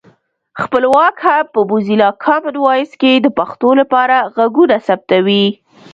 [0.61, 5.45] خپلواک هم په موزیلا کامن وایس کې د پښتو لپاره غږونه ثبتوي